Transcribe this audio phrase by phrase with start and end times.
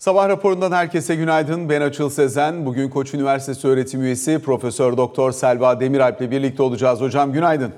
[0.00, 1.68] Sabah raporundan herkese günaydın.
[1.68, 2.66] Ben Açıl Sezen.
[2.66, 7.00] Bugün Koç Üniversitesi öğretim üyesi Profesör Doktor Selva Demiralp ile birlikte olacağız.
[7.00, 7.72] Hocam günaydın.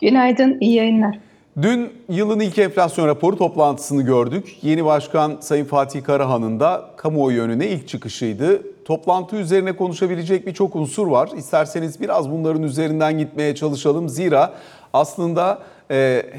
[0.00, 1.18] Günaydın, iyi yayınlar.
[1.62, 4.58] Dün yılın ilk enflasyon raporu toplantısını gördük.
[4.62, 8.62] Yeni Başkan Sayın Fatih Karahan'ın da kamuoyu önüne ilk çıkışıydı.
[8.84, 11.30] Toplantı üzerine konuşabilecek birçok unsur var.
[11.36, 14.08] İsterseniz biraz bunların üzerinden gitmeye çalışalım.
[14.08, 14.54] Zira
[14.92, 15.58] aslında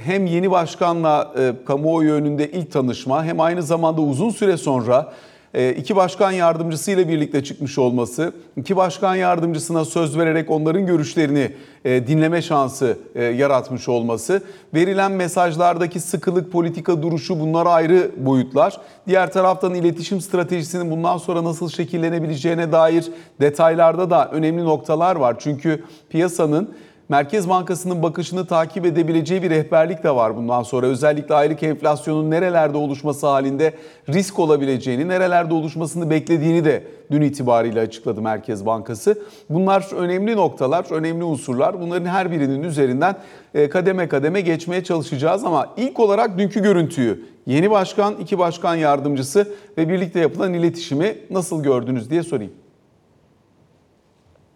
[0.04, 5.14] hem yeni başkanla e, kamuoyu önünde ilk tanışma hem aynı zamanda uzun süre sonra
[5.54, 11.52] e, iki başkan yardımcısıyla birlikte çıkmış olması, iki başkan yardımcısına söz vererek onların görüşlerini
[11.86, 14.44] dinleme şansı yaratmış olması,
[14.74, 18.78] verilen mesajlardaki sıkılık, politika duruşu bunlar ayrı boyutlar.
[19.08, 25.36] Diğer taraftan iletişim stratejisinin bundan sonra nasıl şekillenebileceğine dair detaylarda da önemli noktalar var.
[25.40, 26.70] Çünkü piyasanın
[27.10, 30.88] Merkez Bankası'nın bakışını takip edebileceği bir rehberlik de var bundan sonra.
[30.88, 33.74] Özellikle aylık enflasyonun nerelerde oluşması halinde
[34.10, 39.22] risk olabileceğini, nerelerde oluşmasını beklediğini de dün itibariyle açıkladı Merkez Bankası.
[39.50, 41.82] Bunlar önemli noktalar, önemli unsurlar.
[41.82, 43.16] Bunların her birinin üzerinden
[43.54, 49.48] e, kademe kademe geçmeye çalışacağız ama ilk olarak dünkü görüntüyü, yeni başkan, iki başkan yardımcısı
[49.78, 52.52] ve birlikte yapılan iletişimi nasıl gördünüz diye sorayım.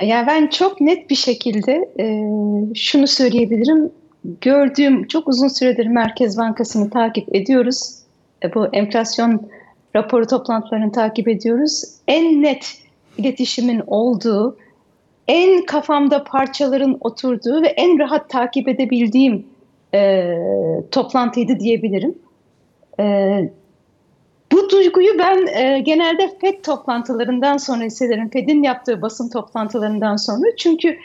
[0.01, 2.05] Yani ben çok net bir şekilde e,
[2.75, 3.91] şunu söyleyebilirim.
[4.41, 7.93] Gördüğüm çok uzun süredir Merkez Bankası'nı takip ediyoruz.
[8.43, 9.49] E, bu enflasyon
[9.95, 11.83] raporu toplantılarını takip ediyoruz.
[12.07, 12.77] En net
[13.17, 14.57] iletişimin olduğu,
[15.27, 19.45] en kafamda parçaların oturduğu ve en rahat takip edebildiğim
[19.93, 20.33] e,
[20.91, 22.15] toplantıydı diyebilirim.
[22.99, 23.03] E,
[24.53, 28.29] bu duyguyu ben e, genelde FED toplantılarından sonra hissederim.
[28.29, 30.55] FED'in yaptığı basın toplantılarından sonra.
[30.57, 30.97] Çünkü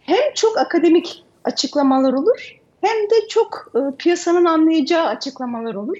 [0.00, 5.96] hem çok akademik açıklamalar olur hem de çok e, piyasanın anlayacağı açıklamalar olur.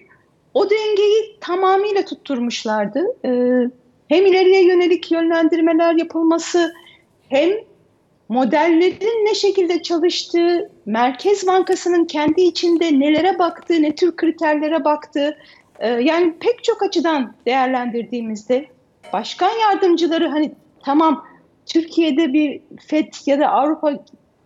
[0.54, 3.06] O dengeyi tamamıyla tutturmuşlardı.
[3.24, 3.30] E,
[4.08, 6.74] hem ileriye yönelik yönlendirmeler yapılması
[7.28, 7.50] hem
[8.28, 15.36] modellerin ne şekilde çalıştığı, Merkez Bankası'nın kendi içinde nelere baktığı, ne tür kriterlere baktığı,
[15.88, 18.66] yani pek çok açıdan değerlendirdiğimizde
[19.12, 20.52] başkan yardımcıları hani
[20.84, 21.26] tamam
[21.66, 24.04] Türkiye'de bir FED ya da Avrupa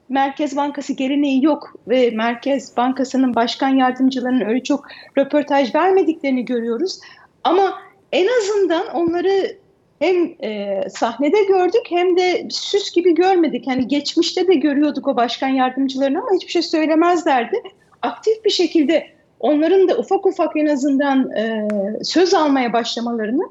[0.08, 4.86] Merkez Bankası geleneği yok ve Merkez Bankası'nın başkan yardımcılarının öyle çok
[5.18, 7.00] röportaj vermediklerini görüyoruz.
[7.44, 9.56] Ama en azından onları
[9.98, 13.66] hem e, sahnede gördük hem de süs gibi görmedik.
[13.66, 17.62] Hani geçmişte de görüyorduk o başkan yardımcılarını ama hiçbir şey söylemezlerdi.
[18.02, 19.06] Aktif bir şekilde
[19.40, 21.68] onların da ufak ufak en azından e,
[22.02, 23.42] söz almaya başlamalarını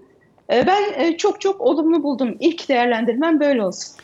[0.53, 2.37] e, ben e, çok çok olumlu buldum.
[2.39, 3.95] İlk değerlendirmem böyle olsun.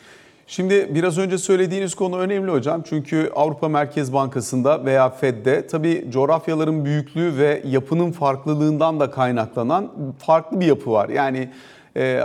[0.46, 2.82] Şimdi biraz önce söylediğiniz konu önemli hocam.
[2.88, 10.60] Çünkü Avrupa Merkez Bankası'nda veya Fed'de tabii coğrafyaların büyüklüğü ve yapının farklılığından da kaynaklanan farklı
[10.60, 11.08] bir yapı var.
[11.08, 11.48] Yani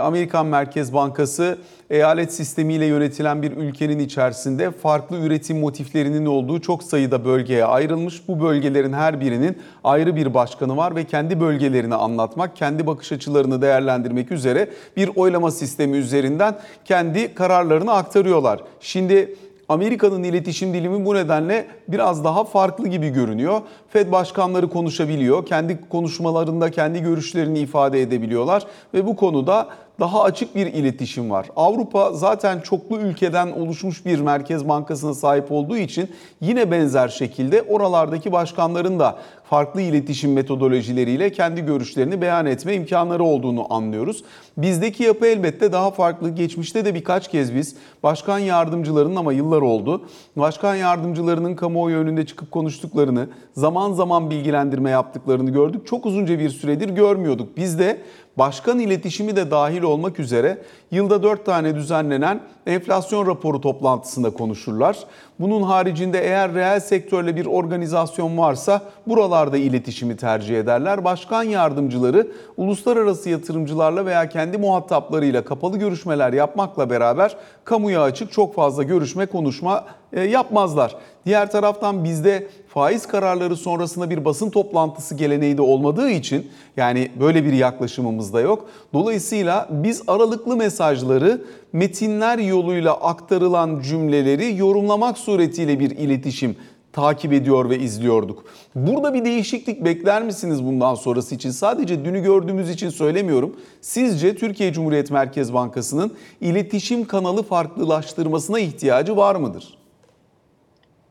[0.00, 1.58] Amerikan Merkez Bankası
[1.90, 8.28] eyalet sistemiyle yönetilen bir ülkenin içerisinde farklı üretim motiflerinin olduğu çok sayıda bölgeye ayrılmış.
[8.28, 13.62] Bu bölgelerin her birinin ayrı bir başkanı var ve kendi bölgelerini anlatmak, kendi bakış açılarını
[13.62, 18.60] değerlendirmek üzere bir oylama sistemi üzerinden kendi kararlarını aktarıyorlar.
[18.80, 19.34] Şimdi
[19.68, 23.60] Amerika'nın iletişim dilimi bu nedenle biraz daha farklı gibi görünüyor.
[23.88, 25.46] Fed başkanları konuşabiliyor.
[25.46, 29.68] Kendi konuşmalarında kendi görüşlerini ifade edebiliyorlar ve bu konuda
[30.00, 31.46] daha açık bir iletişim var.
[31.56, 38.32] Avrupa zaten çoklu ülkeden oluşmuş bir merkez bankasına sahip olduğu için yine benzer şekilde oralardaki
[38.32, 39.18] başkanların da
[39.50, 44.24] farklı iletişim metodolojileriyle kendi görüşlerini beyan etme imkanları olduğunu anlıyoruz.
[44.56, 46.30] Bizdeki yapı elbette daha farklı.
[46.30, 50.02] Geçmişte de birkaç kez biz başkan yardımcılarının ama yıllar oldu.
[50.36, 55.86] Başkan yardımcılarının kamuoyu önünde çıkıp konuştuklarını, zaman zaman bilgilendirme yaptıklarını gördük.
[55.86, 57.56] Çok uzunca bir süredir görmüyorduk.
[57.56, 57.98] Biz de
[58.38, 60.58] başkan iletişimi de dahil olmak üzere
[60.90, 64.98] yılda 4 tane düzenlenen enflasyon raporu toplantısında konuşurlar.
[65.40, 71.04] Bunun haricinde eğer reel sektörle bir organizasyon varsa buralarda iletişimi tercih ederler.
[71.04, 78.82] Başkan yardımcıları uluslararası yatırımcılarla veya kendi muhataplarıyla kapalı görüşmeler yapmakla beraber kamuya açık çok fazla
[78.82, 79.84] görüşme, konuşma
[80.20, 80.96] yapmazlar.
[81.26, 87.44] Diğer taraftan bizde faiz kararları sonrasında bir basın toplantısı geleneği de olmadığı için yani böyle
[87.44, 88.68] bir yaklaşımımız da yok.
[88.92, 96.56] Dolayısıyla biz aralıklı mesajları metinler yoluyla aktarılan cümleleri yorumlamak suretiyle bir iletişim
[96.96, 98.44] takip ediyor ve izliyorduk.
[98.74, 101.50] Burada bir değişiklik bekler misiniz bundan sonrası için?
[101.50, 103.56] Sadece dünü gördüğümüz için söylemiyorum.
[103.80, 109.78] Sizce Türkiye Cumhuriyet Merkez Bankası'nın iletişim kanalı farklılaştırmasına ihtiyacı var mıdır?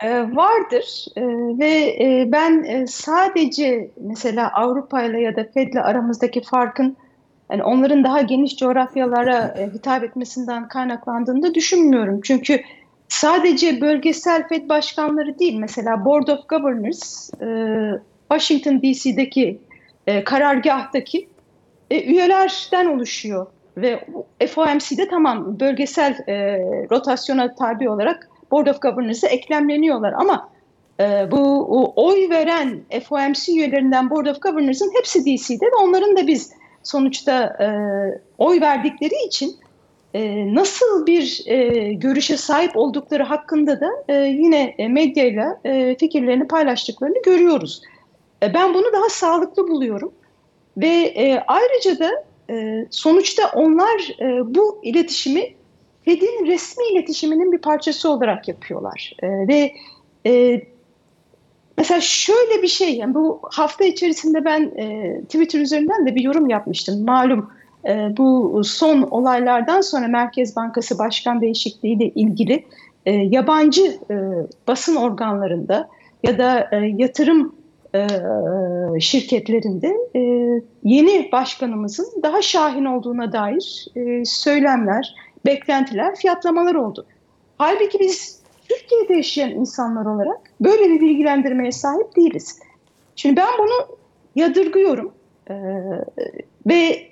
[0.03, 1.21] Ee, vardır ee,
[1.59, 6.97] ve e, ben e, sadece mesela Avrupa ile ya da Fed'le aramızdaki farkın
[7.51, 12.21] yani onların daha geniş coğrafyalara e, hitap etmesinden kaynaklandığını da düşünmüyorum.
[12.21, 12.62] Çünkü
[13.07, 17.48] sadece bölgesel FED başkanları değil, mesela Board of Governors, e,
[18.31, 19.59] Washington DC'deki
[20.07, 21.30] e, karargahtaki
[21.91, 23.48] e, üyelerden oluşuyor.
[23.77, 24.06] Ve
[24.48, 26.57] FOMC'de tamam bölgesel e,
[26.91, 30.50] rotasyona tabi olarak Board of Governors'a eklemleniyorlar ama
[31.00, 36.51] e, bu oy veren FOMC üyelerinden Board of Governors'ın hepsi DC'de ve onların da biz
[36.83, 37.68] sonuçta e,
[38.38, 39.56] oy verdikleri için
[40.13, 47.21] e, nasıl bir e, görüşe sahip oldukları hakkında da e, yine medyayla e, fikirlerini paylaştıklarını
[47.25, 47.81] görüyoruz.
[48.44, 50.12] E, ben bunu daha sağlıklı buluyorum
[50.77, 55.53] ve e, ayrıca da e, sonuçta onlar e, bu iletişimi
[56.05, 59.73] Fed'in resmi iletişiminin bir parçası olarak yapıyorlar e, ve
[60.25, 60.61] e,
[61.77, 66.49] Mesela şöyle bir şey, yani bu hafta içerisinde ben e, Twitter üzerinden de bir yorum
[66.49, 67.05] yapmıştım.
[67.05, 67.49] Malum
[67.87, 72.65] e, bu son olaylardan sonra Merkez Bankası Başkan değişikliği ile ilgili
[73.05, 74.15] e, yabancı e,
[74.67, 75.89] basın organlarında
[76.23, 77.55] ya da e, yatırım
[77.95, 78.07] e,
[78.99, 80.19] şirketlerinde e,
[80.83, 85.15] yeni başkanımızın daha şahin olduğuna dair e, söylemler,
[85.45, 87.06] beklentiler, fiyatlamalar oldu.
[87.57, 88.39] Halbuki biz
[88.69, 92.59] Türkiye'de yaşayan insanlar olarak böyle bir bilgilendirmeye sahip değiliz.
[93.15, 93.97] Şimdi ben bunu
[94.36, 95.13] yadırgıyorum
[95.50, 95.53] ee,
[96.68, 97.07] ve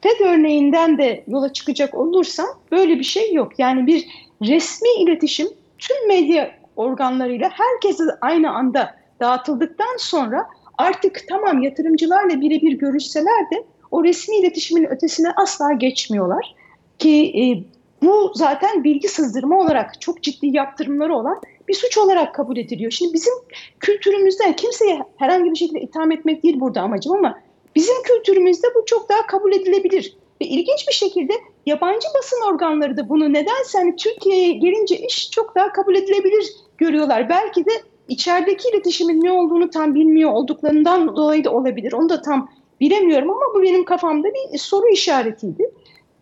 [0.00, 3.58] FED örneğinden de yola çıkacak olursam böyle bir şey yok.
[3.58, 4.08] Yani bir
[4.42, 5.48] resmi iletişim
[5.78, 10.46] tüm medya organlarıyla herkese aynı anda dağıtıldıktan sonra
[10.78, 16.54] artık tamam yatırımcılarla birebir görüşseler de o resmi iletişimin ötesine asla geçmiyorlar.
[16.98, 17.42] Ki e,
[18.02, 22.90] bu zaten bilgi sızdırma olarak çok ciddi yaptırımları olan bir suç olarak kabul ediliyor.
[22.90, 23.34] Şimdi bizim
[23.80, 27.40] kültürümüzden kimseye herhangi bir şekilde itham etmek değil burada amacım ama
[27.76, 30.16] bizim kültürümüzde bu çok daha kabul edilebilir.
[30.42, 31.32] Ve ilginç bir şekilde
[31.66, 36.46] yabancı basın organları da bunu nedense hani Türkiye'ye gelince iş çok daha kabul edilebilir
[36.78, 37.28] görüyorlar.
[37.28, 37.70] Belki de
[38.08, 41.92] içerideki iletişimin ne olduğunu tam bilmiyor olduklarından dolayı da olabilir.
[41.92, 42.48] Onu da tam
[42.80, 45.70] bilemiyorum ama bu benim kafamda bir soru işaretiydi.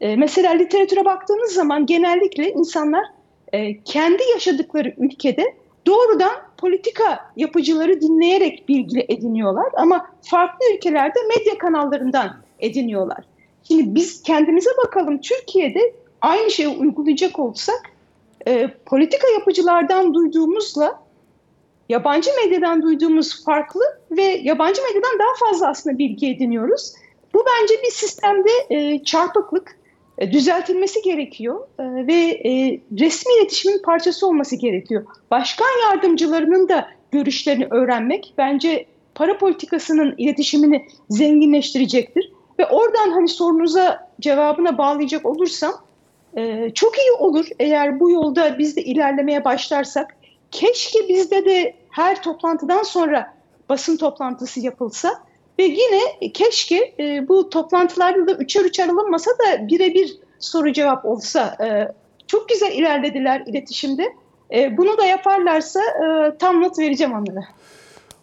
[0.01, 3.05] E, mesela literatüre baktığınız zaman genellikle insanlar
[3.53, 5.55] e, kendi yaşadıkları ülkede
[5.87, 13.25] doğrudan politika yapıcıları dinleyerek bilgi ediniyorlar ama farklı ülkelerde medya kanallarından ediniyorlar.
[13.69, 17.83] Şimdi biz kendimize bakalım Türkiye'de aynı şeyi uygulayacak olsak
[18.47, 21.05] e, politika yapıcılardan duyduğumuzla
[21.89, 23.81] yabancı medyadan duyduğumuz farklı
[24.11, 26.93] ve yabancı medyadan daha fazla aslında bilgi ediniyoruz.
[27.35, 29.77] Bu bence bir sistemde e, çarpıklık
[30.21, 35.07] düzeltilmesi gerekiyor e, ve e, resmi iletişimin parçası olması gerekiyor.
[35.31, 42.33] Başkan yardımcılarının da görüşlerini öğrenmek bence para politikasının iletişimini zenginleştirecektir.
[42.59, 45.73] Ve oradan hani sorunuza cevabına bağlayacak olursam
[46.75, 50.17] çok iyi olur eğer bu yolda biz de ilerlemeye başlarsak.
[50.51, 53.35] Keşke bizde de her toplantıdan sonra
[53.69, 55.11] basın toplantısı yapılsa
[55.59, 61.57] ve yine keşke e, bu toplantılarda da üçer üçer alınmasa da birebir soru cevap olsa.
[61.65, 61.93] E,
[62.27, 64.13] çok güzel ilerlediler iletişimde.
[64.55, 67.45] E, bunu da yaparlarsa e, tam not vereceğim onlara.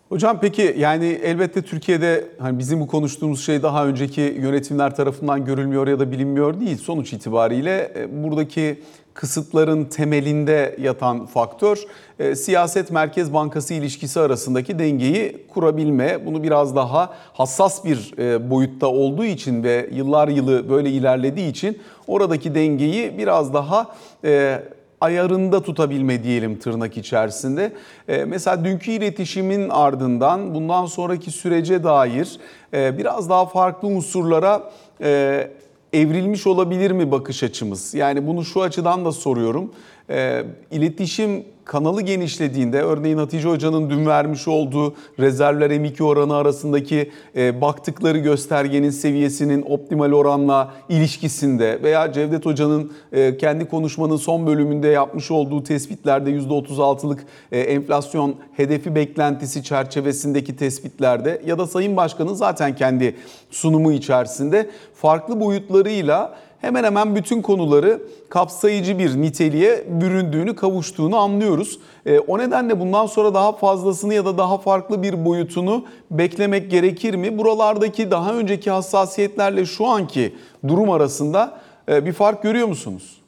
[0.09, 5.87] Hocam peki yani elbette Türkiye'de hani bizim bu konuştuğumuz şey daha önceki yönetimler tarafından görülmüyor
[5.87, 6.77] ya da bilinmiyor değil.
[6.77, 8.81] Sonuç itibariyle e, buradaki
[9.13, 11.77] kısıtların temelinde yatan faktör
[12.19, 16.25] e, siyaset merkez bankası ilişkisi arasındaki dengeyi kurabilme.
[16.25, 21.79] Bunu biraz daha hassas bir e, boyutta olduğu için ve yıllar yılı böyle ilerlediği için
[22.07, 24.59] oradaki dengeyi biraz daha e,
[25.01, 27.73] ayarında tutabilme diyelim tırnak içerisinde.
[28.07, 32.39] E, mesela dünkü iletişimin ardından bundan sonraki sürece dair
[32.73, 35.51] e, biraz daha farklı unsurlara e,
[35.93, 37.93] evrilmiş olabilir mi bakış açımız?
[37.93, 39.71] Yani bunu şu açıdan da soruyorum.
[40.11, 47.61] E, iletişim kanalı genişlediğinde örneğin Hatice Hoca'nın dün vermiş olduğu rezervler M2 oranı arasındaki e,
[47.61, 55.31] baktıkları göstergenin seviyesinin optimal oranla ilişkisinde veya Cevdet Hoca'nın e, kendi konuşmanın son bölümünde yapmış
[55.31, 63.15] olduğu tespitlerde %36'lık e, enflasyon hedefi beklentisi çerçevesindeki tespitlerde ya da Sayın Başkan'ın zaten kendi
[63.51, 71.79] sunumu içerisinde farklı boyutlarıyla hemen hemen bütün konuları kapsayıcı bir niteliğe büründüğünü, kavuştuğunu anlıyoruz.
[72.05, 77.15] E, o nedenle bundan sonra daha fazlasını ya da daha farklı bir boyutunu beklemek gerekir
[77.15, 77.37] mi?
[77.37, 80.35] Buralardaki daha önceki hassasiyetlerle şu anki
[80.67, 83.21] durum arasında e, bir fark görüyor musunuz?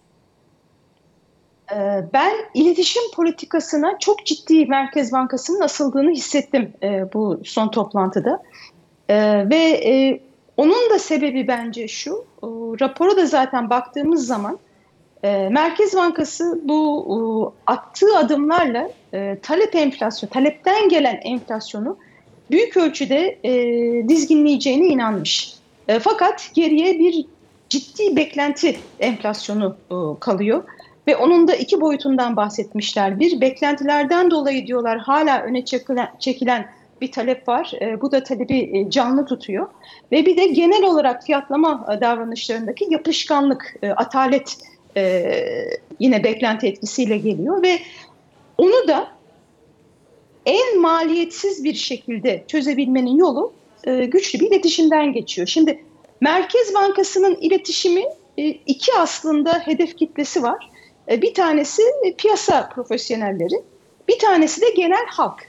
[1.72, 1.76] E,
[2.14, 8.44] ben iletişim politikasına çok ciddi Merkez Bankası'nın asıldığını hissettim e, bu son toplantıda.
[9.50, 9.80] Ve
[10.58, 12.26] onun da sebebi bence şu,
[12.82, 14.60] rapora da zaten baktığımız zaman
[15.24, 21.98] e, Merkez Bankası bu attığı adımlarla e, talep enflasyon, talepten gelen enflasyonu
[22.52, 23.54] büyük ölçüde e,
[24.10, 25.54] dizginleyeceğine inanmış.
[26.02, 27.26] fakat geriye bir
[27.70, 29.76] ciddi beklenti enflasyonu
[30.20, 30.64] kalıyor.
[31.08, 33.20] Ve onun da iki boyutundan bahsetmişler.
[33.20, 36.70] Bir, beklentilerden dolayı diyorlar hala öne çekilen, çekilen
[37.04, 37.72] bir talep var.
[37.82, 39.68] E, bu da talebi e, canlı tutuyor.
[40.12, 44.58] Ve bir de genel olarak fiyatlama e, davranışlarındaki yapışkanlık, e, atalet
[44.98, 45.36] e,
[46.00, 47.80] yine beklenti etkisiyle geliyor ve
[48.58, 49.08] onu da
[50.46, 55.48] en maliyetsiz bir şekilde çözebilmenin yolu e, güçlü bir iletişimden geçiyor.
[55.48, 55.84] Şimdi
[56.22, 58.04] Merkez Bankası'nın iletişimi
[58.38, 60.70] e, iki aslında hedef kitlesi var.
[61.12, 61.82] E, bir tanesi
[62.18, 63.62] piyasa profesyonelleri,
[64.08, 65.48] bir tanesi de genel halk.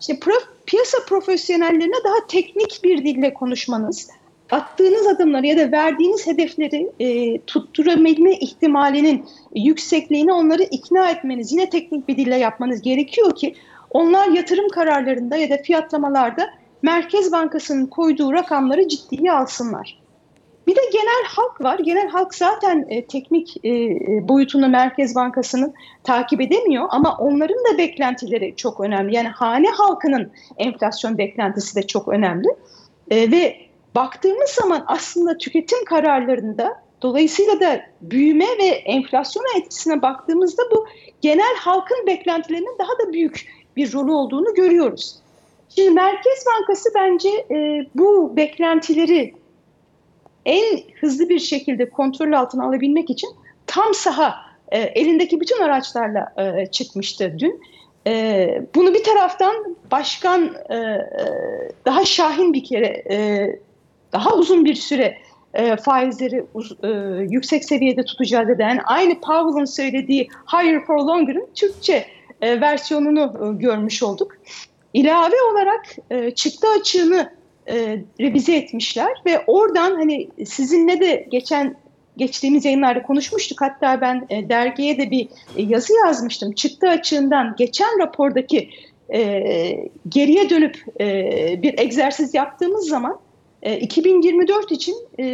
[0.00, 4.10] İşte prof, piyasa profesyonellerine daha teknik bir dille konuşmanız,
[4.50, 12.08] attığınız adımları ya da verdiğiniz hedefleri e, tutturabilme ihtimalinin yüksekliğini onları ikna etmeniz, yine teknik
[12.08, 13.54] bir dille yapmanız gerekiyor ki
[13.90, 16.50] onlar yatırım kararlarında ya da fiyatlamalarda
[16.82, 20.03] Merkez Bankası'nın koyduğu rakamları ciddiye alsınlar.
[20.66, 21.78] Bir de genel halk var.
[21.78, 27.78] Genel halk zaten e, teknik e, e, boyutunu Merkez Bankası'nın takip edemiyor ama onların da
[27.78, 29.14] beklentileri çok önemli.
[29.14, 32.48] Yani hane halkının enflasyon beklentisi de çok önemli.
[33.10, 33.56] E, ve
[33.94, 40.86] baktığımız zaman aslında tüketim kararlarında dolayısıyla da büyüme ve enflasyon etkisine baktığımızda bu
[41.20, 45.16] genel halkın beklentilerinin daha da büyük bir rolü olduğunu görüyoruz.
[45.74, 49.34] Şimdi Merkez Bankası bence e, bu beklentileri
[50.46, 53.30] en hızlı bir şekilde kontrol altına alabilmek için
[53.66, 54.34] tam saha
[54.68, 57.60] e, elindeki bütün araçlarla e, çıkmıştı dün.
[58.06, 61.08] E, bunu bir taraftan başkan e, e
[61.84, 63.48] daha şahin bir kere e,
[64.12, 65.18] daha uzun bir süre
[65.54, 66.44] e, faizleri
[66.82, 66.88] e,
[67.32, 72.06] yüksek seviyede tutacağız eden aynı Powell'ın söylediği higher for longer'ın Türkçe
[72.42, 74.32] e, versiyonunu e, görmüş olduk.
[74.94, 77.33] İlave olarak e, çıktı açığını
[77.68, 81.76] e, revize etmişler ve oradan hani sizinle de geçen
[82.16, 83.60] geçtiğimiz yayınlarda konuşmuştuk.
[83.60, 86.52] Hatta ben e, dergiye de bir e, yazı yazmıştım.
[86.52, 88.70] Çıktı açığından geçen rapordaki
[89.14, 89.40] e,
[90.08, 93.18] geriye dönüp e, bir egzersiz yaptığımız zaman
[93.62, 95.24] e, 2024 için e,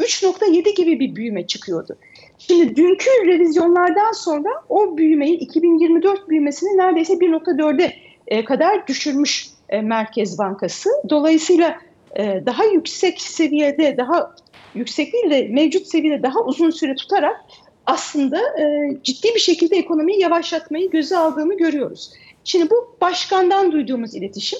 [0.00, 1.96] 3.7 gibi bir büyüme çıkıyordu.
[2.38, 7.92] Şimdi dünkü revizyonlardan sonra o büyümeyi 2024 büyümesini neredeyse 1.4'e
[8.26, 10.90] e, kadar düşürmüş e, Merkez Bankası.
[11.08, 11.78] Dolayısıyla
[12.18, 14.34] e, daha yüksek seviyede, daha
[14.74, 17.40] yüksek değil de mevcut seviyede daha uzun süre tutarak
[17.86, 22.12] aslında e, ciddi bir şekilde ekonomiyi yavaşlatmayı göze aldığını görüyoruz.
[22.44, 24.58] Şimdi bu başkandan duyduğumuz iletişim.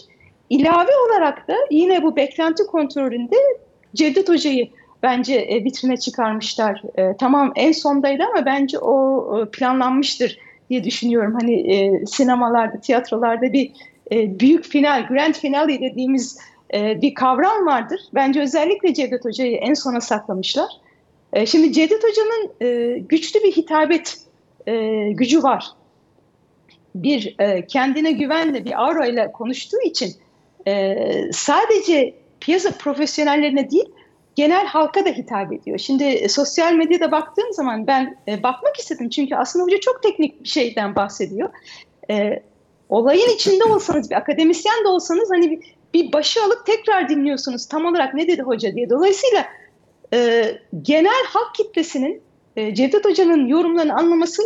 [0.50, 3.36] İlave olarak da yine bu beklenti kontrolünde
[3.94, 4.68] Cevdet Hoca'yı
[5.02, 6.82] bence vitrine çıkarmışlar.
[7.18, 10.38] Tamam en sondaydı ama bence o planlanmıştır
[10.70, 11.36] diye düşünüyorum.
[11.40, 13.72] Hani sinemalarda, tiyatrolarda bir
[14.12, 16.38] e, büyük final, grand finale dediğimiz
[16.74, 18.00] e, bir kavram vardır.
[18.14, 20.68] Bence özellikle Cevdet Hoca'yı en sona saklamışlar.
[21.32, 22.50] E, şimdi Cevdet Hoca'nın
[23.08, 24.18] güçlü bir hitabet
[25.10, 25.64] gücü var.
[26.94, 27.36] Bir
[27.68, 30.12] kendine güvenle bir aura ile konuştuğu için
[31.32, 33.88] sadece piyasa profesyonellerine değil
[34.34, 35.78] genel halka da hitap ediyor.
[35.78, 40.96] Şimdi sosyal medyada baktığım zaman ben bakmak istedim çünkü aslında hoca çok teknik bir şeyden
[40.96, 41.50] bahsediyor.
[42.90, 47.84] Olayın içinde olsanız bir akademisyen de olsanız hani bir, bir başı alıp tekrar dinliyorsunuz tam
[47.84, 48.90] olarak ne dedi hoca diye.
[48.90, 49.44] Dolayısıyla
[50.14, 50.44] e,
[50.82, 52.22] genel halk kitlesinin
[52.56, 54.42] e, Cevdet Hoca'nın yorumlarını anlaması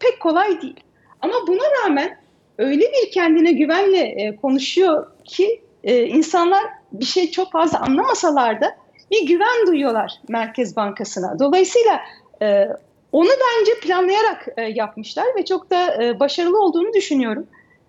[0.00, 0.80] pek kolay değil.
[1.20, 2.18] Ama buna rağmen
[2.58, 8.76] öyle bir kendine güvenle e, konuşuyor ki e, insanlar bir şey çok fazla anlamasalar da
[9.10, 11.38] bir güven duyuyorlar Merkez Bankası'na.
[11.38, 12.00] Dolayısıyla
[12.42, 12.68] e,
[13.12, 17.46] onu bence planlayarak e, yapmışlar ve çok da e, başarılı olduğunu düşünüyorum.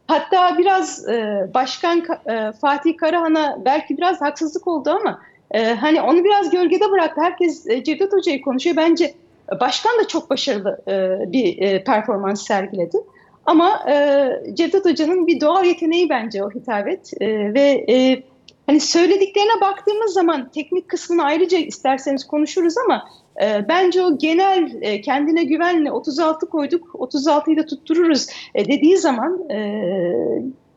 [0.09, 6.23] Hatta biraz e, Başkan e, Fatih Karahan'a belki biraz haksızlık oldu ama e, hani onu
[6.23, 7.21] biraz gölgede bıraktı.
[7.21, 8.75] Herkes e, Cevdet Hoca'yı konuşuyor.
[8.75, 9.13] Bence
[9.59, 12.97] başkan da çok başarılı e, bir e, performans sergiledi.
[13.45, 18.23] Ama e, Cevdet Hoca'nın bir doğal yeteneği bence o hitabet e, ve e,
[18.65, 23.09] hani söylediklerine baktığımız zaman teknik kısmını ayrıca isterseniz konuşuruz ama
[23.41, 29.49] e, bence o genel e, kendine güvenle 36 koyduk 36'yı da tuttururuz e, dediği zaman
[29.51, 29.83] e,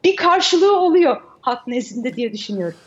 [0.04, 2.78] bir karşılığı oluyor halk nezdinde diye düşünüyorum.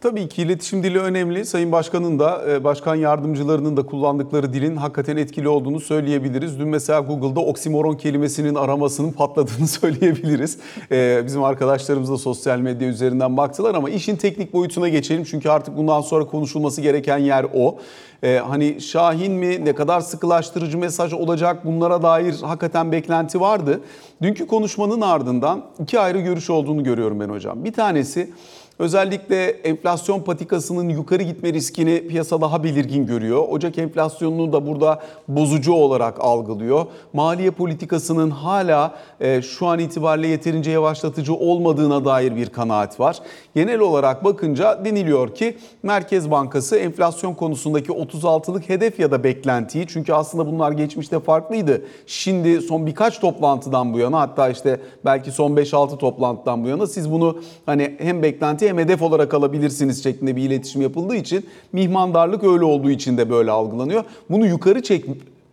[0.00, 1.44] Tabii ki iletişim dili önemli.
[1.44, 6.58] Sayın Başkan'ın da, e, başkan yardımcılarının da kullandıkları dilin hakikaten etkili olduğunu söyleyebiliriz.
[6.58, 10.58] Dün mesela Google'da oksimoron kelimesinin aramasının patladığını söyleyebiliriz.
[10.92, 15.24] E, bizim arkadaşlarımız da sosyal medya üzerinden baktılar ama işin teknik boyutuna geçelim.
[15.24, 17.78] Çünkü artık bundan sonra konuşulması gereken yer o.
[18.22, 23.80] E, hani Şahin mi, ne kadar sıkılaştırıcı mesaj olacak bunlara dair hakikaten beklenti vardı.
[24.22, 27.64] Dünkü konuşmanın ardından iki ayrı görüş olduğunu görüyorum ben hocam.
[27.64, 28.30] Bir tanesi
[28.78, 33.44] Özellikle enflasyon patikasının yukarı gitme riskini piyasa daha belirgin görüyor.
[33.48, 36.86] Ocak enflasyonunu da burada bozucu olarak algılıyor.
[37.12, 43.18] Maliye politikasının hala e, şu an itibariyle yeterince yavaşlatıcı olmadığına dair bir kanaat var.
[43.54, 50.12] Genel olarak bakınca deniliyor ki Merkez Bankası enflasyon konusundaki 36'lık hedef ya da beklentiyi çünkü
[50.12, 51.82] aslında bunlar geçmişte farklıydı.
[52.06, 57.12] Şimdi son birkaç toplantıdan bu yana hatta işte belki son 5-6 toplantıdan bu yana siz
[57.12, 62.64] bunu hani hem beklenti hem hedef olarak alabilirsiniz şeklinde bir iletişim yapıldığı için mihmandarlık öyle
[62.64, 64.04] olduğu için de böyle algılanıyor.
[64.30, 65.04] Bunu yukarı çek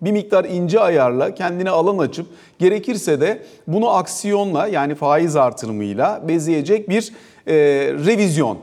[0.02, 2.26] bir miktar ince ayarla kendine alan açıp
[2.60, 7.14] gerekirse de bunu aksiyonla yani faiz artırımıyla bezeyecek bir
[7.48, 7.54] e,
[8.06, 8.58] revizyon.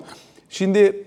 [0.51, 1.05] Şimdi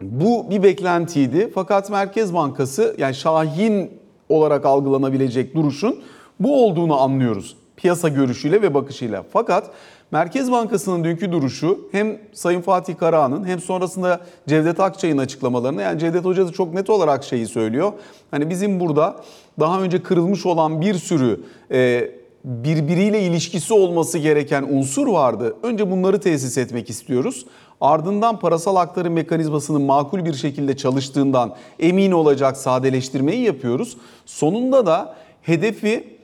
[0.00, 3.90] bu bir beklentiydi fakat Merkez Bankası yani Şahin
[4.28, 6.00] olarak algılanabilecek duruşun
[6.40, 9.24] bu olduğunu anlıyoruz piyasa görüşüyle ve bakışıyla.
[9.32, 9.70] Fakat
[10.12, 16.24] Merkez Bankası'nın dünkü duruşu hem Sayın Fatih Karahan'ın hem sonrasında Cevdet Akçay'ın açıklamalarını yani Cevdet
[16.24, 17.92] Hoca da çok net olarak şeyi söylüyor.
[18.30, 19.16] Hani bizim burada
[19.60, 21.40] daha önce kırılmış olan bir sürü
[21.72, 22.10] e,
[22.44, 25.56] birbiriyle ilişkisi olması gereken unsur vardı.
[25.62, 27.46] Önce bunları tesis etmek istiyoruz.
[27.80, 33.96] Ardından parasal aktarım mekanizmasının makul bir şekilde çalıştığından emin olacak sadeleştirmeyi yapıyoruz.
[34.26, 36.19] Sonunda da hedefi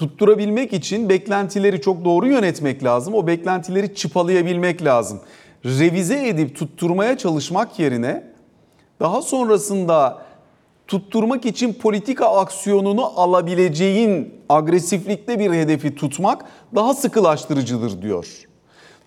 [0.00, 3.14] tutturabilmek için beklentileri çok doğru yönetmek lazım.
[3.14, 5.20] O beklentileri çıpalayabilmek lazım.
[5.64, 8.24] Revize edip tutturmaya çalışmak yerine
[9.00, 10.22] daha sonrasında
[10.86, 18.26] tutturmak için politika aksiyonunu alabileceğin agresiflikte bir hedefi tutmak daha sıkılaştırıcıdır diyor.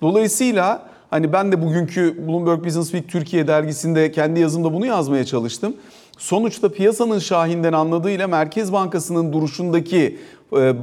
[0.02, 5.76] Dolayısıyla hani ben de bugünkü Bloomberg Business Week Türkiye dergisinde kendi yazımda bunu yazmaya çalıştım.
[6.18, 10.20] Sonuçta piyasanın şahinden anladığıyla Merkez Bankası'nın duruşundaki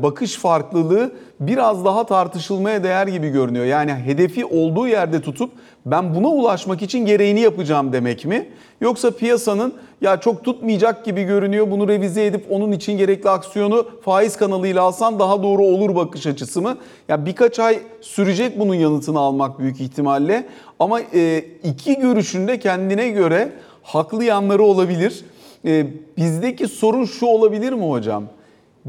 [0.02, 3.64] bakış farklılığı biraz daha tartışılmaya değer gibi görünüyor.
[3.64, 5.50] Yani hedefi olduğu yerde tutup
[5.86, 8.48] ben buna ulaşmak için gereğini yapacağım demek mi?
[8.80, 14.36] Yoksa piyasanın ya çok tutmayacak gibi görünüyor bunu revize edip onun için gerekli aksiyonu faiz
[14.36, 16.76] kanalıyla alsan daha doğru olur bakış açısı mı?
[17.08, 20.46] Ya birkaç ay sürecek bunun yanıtını almak büyük ihtimalle
[20.78, 23.52] ama e, iki görüşünde kendine göre
[23.82, 25.24] haklı yanları olabilir.
[25.64, 28.24] E, bizdeki sorun şu olabilir mi hocam?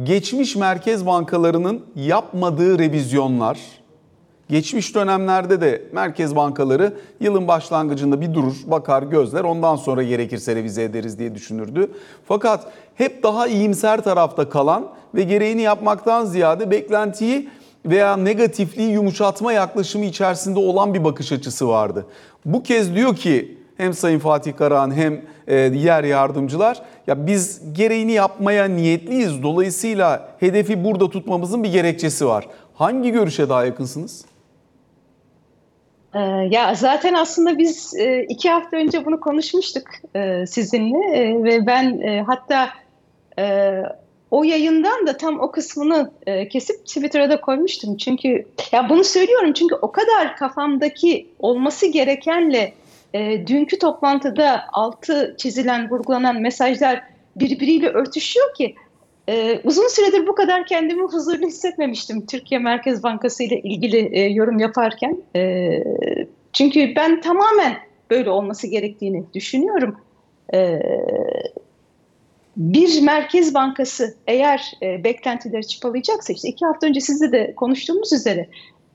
[0.03, 3.59] Geçmiş merkez bankalarının yapmadığı revizyonlar,
[4.49, 10.83] geçmiş dönemlerde de merkez bankaları yılın başlangıcında bir durur, bakar, gözler ondan sonra gerekirse revize
[10.83, 11.91] ederiz diye düşünürdü.
[12.27, 17.49] Fakat hep daha iyimser tarafta kalan ve gereğini yapmaktan ziyade beklentiyi
[17.85, 22.05] veya negatifliği yumuşatma yaklaşımı içerisinde olan bir bakış açısı vardı.
[22.45, 28.65] Bu kez diyor ki hem Sayın Fatih Karahan hem diğer yardımcılar ya biz gereğini yapmaya
[28.65, 29.43] niyetliyiz.
[29.43, 32.47] Dolayısıyla hedefi burada tutmamızın bir gerekçesi var.
[32.73, 34.25] Hangi görüşe daha yakınsınız?
[36.13, 39.83] Ee, ya zaten aslında biz e, iki hafta önce bunu konuşmuştuk
[40.15, 42.69] e, sizinle ve ben hatta
[44.31, 46.11] o yayından da tam o kısmını
[46.51, 47.97] kesip Twitter'a da koymuştum.
[47.97, 52.73] Çünkü ya bunu söylüyorum çünkü o kadar kafamdaki olması gerekenle
[53.13, 57.03] e, dünkü toplantıda altı çizilen, vurgulanan mesajlar
[57.35, 58.75] birbiriyle örtüşüyor ki
[59.29, 64.59] e, uzun süredir bu kadar kendimi huzurlu hissetmemiştim Türkiye Merkez Bankası ile ilgili e, yorum
[64.59, 65.17] yaparken.
[65.35, 65.69] E,
[66.53, 67.77] çünkü ben tamamen
[68.09, 69.97] böyle olması gerektiğini düşünüyorum.
[70.53, 70.79] E,
[72.57, 78.47] bir merkez bankası eğer e, beklentileri çıpalayacaksa işte iki hafta önce sizle de konuştuğumuz üzere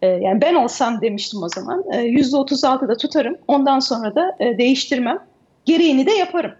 [0.06, 4.58] ee, yani ben olsam demiştim o zaman e, yüzde 36'da tutarım ondan sonra da e,
[4.58, 5.18] değiştirmem
[5.64, 6.52] gereğini de yaparım.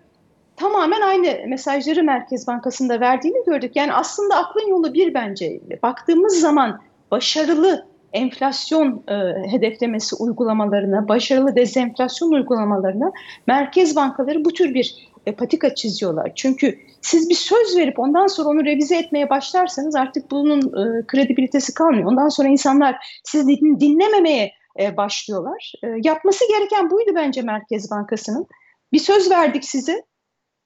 [0.56, 3.76] Tamamen aynı mesajları Merkez Bankası'nda verdiğini gördük.
[3.76, 5.60] Yani aslında aklın yolu bir bence.
[5.82, 6.80] Baktığımız zaman
[7.10, 9.14] başarılı enflasyon e,
[9.50, 13.12] hedeflemesi uygulamalarına, başarılı dezenflasyon uygulamalarına
[13.46, 16.32] merkez bankaları bu tür bir e, patika çiziyorlar.
[16.34, 21.74] Çünkü siz bir söz verip ondan sonra onu revize etmeye başlarsanız artık bunun e, kredibilitesi
[21.74, 22.04] kalmıyor.
[22.04, 25.72] Ondan sonra insanlar sizi din, dinlememeye e, başlıyorlar.
[25.84, 28.46] E, yapması gereken buydu bence Merkez Bankası'nın.
[28.92, 30.02] Bir söz verdik size.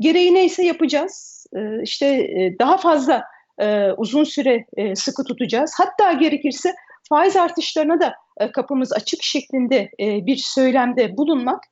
[0.01, 1.47] Gereği neyse yapacağız.
[1.57, 3.25] E, işte e, daha fazla
[3.59, 5.75] e, uzun süre e, sıkı tutacağız.
[5.77, 6.75] Hatta gerekirse
[7.09, 11.65] faiz artışlarına da e, kapımız açık şeklinde e, bir söylemde bulunmak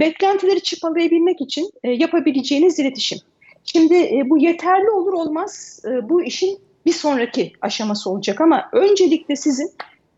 [0.00, 3.18] beklentileri çıpalayabilmek için e, yapabileceğiniz iletişim.
[3.64, 9.36] Şimdi e, bu yeterli olur olmaz e, bu işin bir sonraki aşaması olacak ama öncelikle
[9.36, 9.70] sizin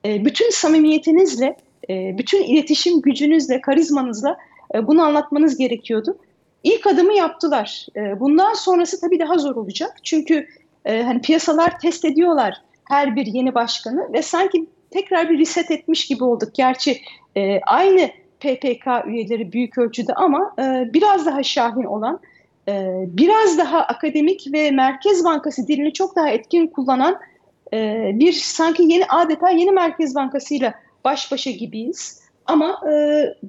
[0.04, 1.56] e, bütün samimiyetinizle,
[1.90, 4.36] e, bütün iletişim gücünüzle, karizmanızla
[4.74, 6.18] e, bunu anlatmanız gerekiyordu.
[6.62, 7.86] İlk adımı yaptılar.
[7.96, 9.96] E, bundan sonrası tabii daha zor olacak.
[10.02, 10.46] Çünkü
[10.84, 16.06] e, hani piyasalar test ediyorlar her bir yeni başkanı ve sanki tekrar bir reset etmiş
[16.06, 16.54] gibi olduk.
[16.54, 17.00] Gerçi
[17.36, 22.20] e, aynı PPK üyeleri büyük ölçüde ama e, biraz daha şahin olan,
[22.68, 27.18] e, biraz daha akademik ve Merkez Bankası dilini çok daha etkin kullanan
[27.74, 30.74] e, bir sanki yeni adeta yeni Merkez Bankası ile
[31.04, 32.20] baş başa gibiyiz.
[32.46, 32.92] Ama e,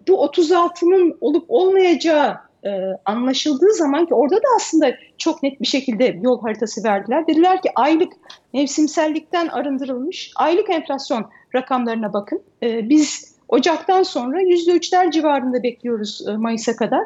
[0.07, 2.69] bu 36'nın olup olmayacağı e,
[3.05, 7.27] anlaşıldığı zaman ki orada da aslında çok net bir şekilde yol haritası verdiler.
[7.27, 8.13] Dediler ki aylık
[8.53, 11.25] mevsimsellikten arındırılmış aylık enflasyon
[11.55, 12.41] rakamlarına bakın.
[12.63, 17.03] E, biz Ocak'tan sonra %3'ler civarında bekliyoruz e, Mayıs'a kadar.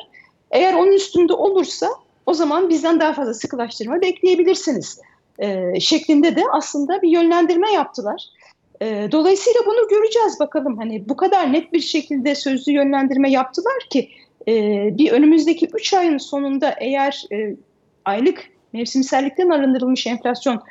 [0.51, 1.89] Eğer onun üstünde olursa
[2.25, 5.01] o zaman bizden daha fazla sıkılaştırma bekleyebilirsiniz
[5.39, 8.23] e, şeklinde de aslında bir yönlendirme yaptılar.
[8.81, 10.77] E, dolayısıyla bunu göreceğiz bakalım.
[10.77, 14.09] Hani bu kadar net bir şekilde sözlü yönlendirme yaptılar ki
[14.47, 14.53] e,
[14.97, 17.55] bir önümüzdeki 3 ayın sonunda eğer e,
[18.05, 20.61] aylık mevsimsellikten arındırılmış enflasyon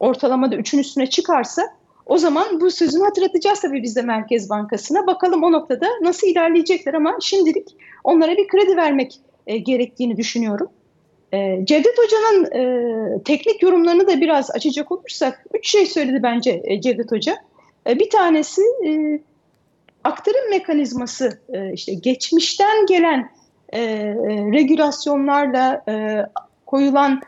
[0.00, 1.62] ortalamada 3'ün üstüne çıkarsa
[2.10, 5.06] o zaman bu sözünü hatırlatacağız tabii biz de Merkez Bankası'na.
[5.06, 10.68] Bakalım o noktada nasıl ilerleyecekler ama şimdilik onlara bir kredi vermek e, gerektiğini düşünüyorum.
[11.32, 16.80] E, Cevdet Hoca'nın e, teknik yorumlarını da biraz açacak olursak, üç şey söyledi bence e,
[16.80, 17.36] Cevdet Hoca.
[17.86, 19.20] E, bir tanesi e,
[20.04, 23.30] aktarım mekanizması, e, işte geçmişten gelen
[23.72, 24.14] e, e,
[24.52, 26.26] regülasyonlarla e,
[26.66, 27.20] koyulan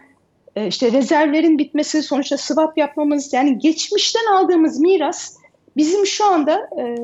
[0.56, 5.36] e, işte rezervlerin bitmesi, sonuçta swap yapmamız, yani geçmişten aldığımız miras
[5.76, 6.96] bizim şu anda e,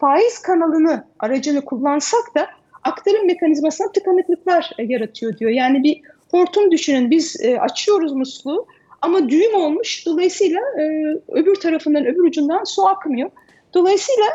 [0.00, 2.46] faiz kanalını, aracını kullansak da
[2.84, 5.50] aktarım mekanizmasına tıkanıklıklar e, yaratıyor diyor.
[5.50, 8.66] Yani bir hortum düşünün biz e, açıyoruz musluğu
[9.02, 10.84] ama düğüm olmuş dolayısıyla e,
[11.28, 13.30] öbür tarafından öbür ucundan su akmıyor.
[13.74, 14.26] Dolayısıyla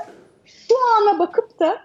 [0.45, 1.84] şu ana bakıp da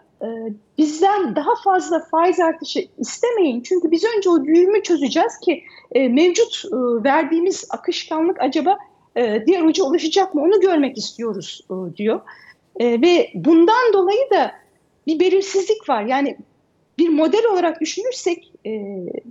[0.78, 3.62] bizden daha fazla faiz artışı istemeyin.
[3.62, 8.78] Çünkü biz önce o düğümü çözeceğiz ki e, mevcut e, verdiğimiz akışkanlık acaba
[9.16, 12.20] e, diğer uca ulaşacak mı onu görmek istiyoruz diyor.
[12.80, 14.52] Ve bundan dolayı da
[15.06, 16.04] bir belirsizlik var.
[16.04, 16.36] Yani
[16.98, 18.52] bir model olarak düşünürsek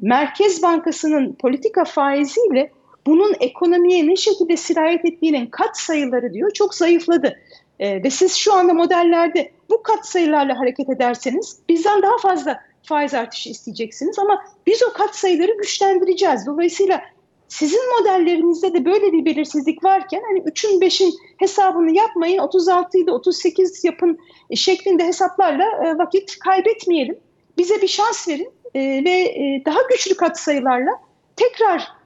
[0.02, 2.72] Merkez Bankası'nın politika faiziyle
[3.08, 7.40] bunun ekonomiye ne şekilde sirayet ettiğinin kat sayıları diyor çok zayıfladı.
[7.80, 13.14] E, ve siz şu anda modellerde bu kat sayılarla hareket ederseniz bizden daha fazla faiz
[13.14, 16.46] artışı isteyeceksiniz ama biz o kat sayıları güçlendireceğiz.
[16.46, 17.02] Dolayısıyla
[17.48, 23.84] sizin modellerinizde de böyle bir belirsizlik varken hani 3'ün 5'in hesabını yapmayın 36'yı da 38
[23.84, 24.20] yapın
[24.56, 27.20] şeklinde hesaplarla e, vakit kaybetmeyelim.
[27.58, 30.92] Bize bir şans verin e, ve e, daha güçlü katsayılarla
[31.36, 32.00] tekrar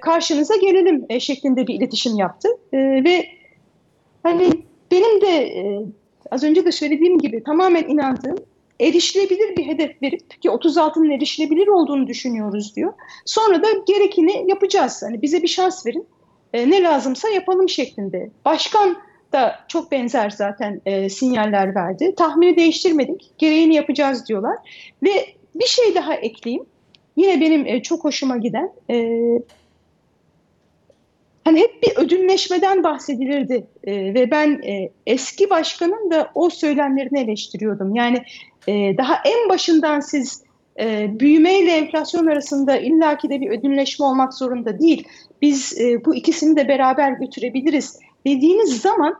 [0.00, 2.48] karşınıza gelelim şeklinde bir iletişim yaptı.
[2.72, 3.26] Ve
[4.22, 4.50] hani
[4.90, 5.82] benim de e,
[6.30, 8.36] az önce de söylediğim gibi tamamen inandığım
[8.80, 12.92] erişilebilir bir hedef verip ki 36'nın erişilebilir olduğunu düşünüyoruz diyor.
[13.24, 15.02] Sonra da gerekeni yapacağız.
[15.02, 16.06] Hani bize bir şans verin.
[16.52, 18.30] E, ne lazımsa yapalım şeklinde.
[18.44, 18.96] Başkan
[19.32, 22.14] da çok benzer zaten e, sinyaller verdi.
[22.16, 23.30] Tahmini değiştirmedik.
[23.38, 24.56] Gereğini yapacağız diyorlar.
[25.02, 25.10] Ve
[25.54, 26.66] bir şey daha ekleyeyim.
[27.16, 28.96] Yine benim e, çok hoşuma giden e,
[31.48, 37.94] hani hep bir ödünleşmeden bahsedilirdi e, ve ben e, eski başkanın da o söylemlerini eleştiriyordum.
[37.94, 38.22] Yani
[38.66, 40.42] e, daha en başından siz
[40.80, 45.08] e, büyüme ile enflasyon arasında illaki de bir ödünleşme olmak zorunda değil.
[45.42, 49.14] Biz e, bu ikisini de beraber götürebiliriz dediğiniz zaman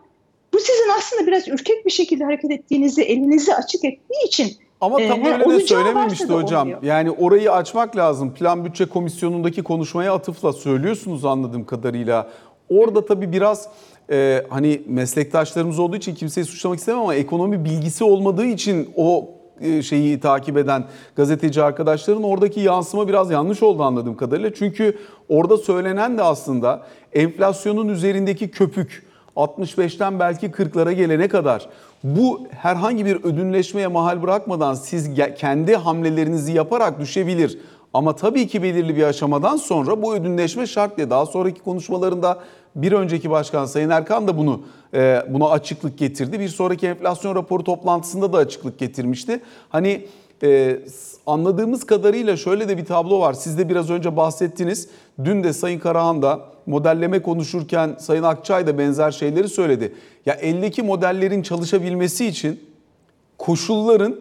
[0.52, 4.46] bu sizin aslında biraz ürkek bir şekilde hareket ettiğinizi, elinizi açık ettiği için
[4.80, 6.66] ama tam e, öyle de söylememişti hocam.
[6.66, 6.82] oluyor.
[6.82, 8.34] Yani orayı açmak lazım.
[8.34, 12.28] Plan bütçe komisyonundaki konuşmaya atıfla söylüyorsunuz anladığım kadarıyla.
[12.68, 13.68] Orada tabii biraz
[14.10, 19.28] e, hani meslektaşlarımız olduğu için kimseyi suçlamak istemem ama ekonomi bilgisi olmadığı için o
[19.60, 20.84] e, şeyi takip eden
[21.16, 24.54] gazeteci arkadaşların oradaki yansıma biraz yanlış oldu anladığım kadarıyla.
[24.54, 31.68] Çünkü orada söylenen de aslında enflasyonun üzerindeki köpük 65'ten belki 40'lara gelene kadar
[32.04, 37.58] bu herhangi bir ödünleşmeye mahal bırakmadan siz kendi hamlelerinizi yaparak düşebilir.
[37.94, 42.38] Ama tabii ki belirli bir aşamadan sonra bu ödünleşme şart diye daha sonraki konuşmalarında
[42.76, 44.60] bir önceki başkan Sayın Erkan da bunu
[44.94, 46.40] e, buna açıklık getirdi.
[46.40, 49.40] Bir sonraki enflasyon raporu toplantısında da açıklık getirmişti.
[49.68, 50.06] Hani
[50.42, 50.80] e,
[51.26, 53.32] anladığımız kadarıyla şöyle de bir tablo var.
[53.32, 54.88] Siz de biraz önce bahsettiniz.
[55.24, 59.94] Dün de Sayın Karahan da modelleme konuşurken Sayın Akçay da benzer şeyleri söyledi.
[60.26, 62.60] Ya eldeki modellerin çalışabilmesi için
[63.38, 64.16] koşulların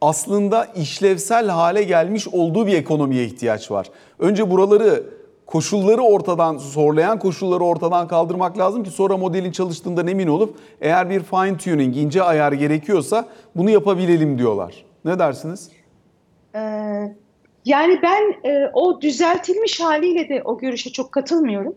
[0.00, 3.90] aslında işlevsel hale gelmiş olduğu bir ekonomiye ihtiyaç var.
[4.18, 5.04] Önce buraları
[5.46, 11.20] koşulları ortadan zorlayan koşulları ortadan kaldırmak lazım ki sonra modelin çalıştığından emin olup eğer bir
[11.20, 14.87] fine tuning ince ayar gerekiyorsa bunu yapabilelim diyorlar.
[15.08, 15.70] Ne dersiniz?
[16.54, 16.60] Ee,
[17.64, 21.74] yani ben e, o düzeltilmiş haliyle de o görüşe çok katılmıyorum.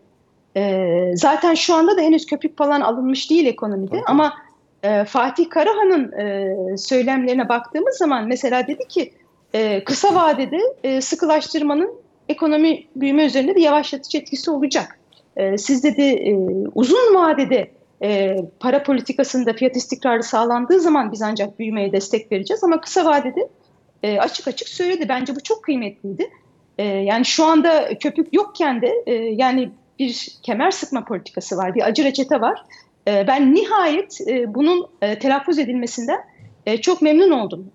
[0.56, 4.02] E, zaten şu anda da henüz köpük falan alınmış değil ekonomide Tabii.
[4.06, 4.34] ama
[4.82, 9.12] e, Fatih Karahan'ın e, söylemlerine baktığımız zaman mesela dedi ki
[9.54, 11.90] e, kısa vadede e, sıkılaştırmanın
[12.28, 14.98] ekonomi büyüme üzerinde bir yavaşlatıcı etkisi olacak.
[15.36, 16.36] E, siz dedi e,
[16.74, 17.70] uzun vadede
[18.02, 23.48] e, para politikasında fiyat istikrarı sağlandığı zaman biz ancak büyümeye destek vereceğiz ama kısa vadede
[24.02, 25.08] e, açık açık söyledi.
[25.08, 26.30] Bence bu çok kıymetliydi.
[26.78, 32.04] E, yani şu anda köpük yokken de yani bir kemer sıkma politikası var, bir acı
[32.04, 32.64] reçete var.
[33.06, 36.20] Ben nihayet bunun e, telaffuz edilmesinden
[36.80, 37.70] çok memnun oldum.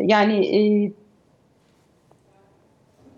[0.00, 0.92] Yani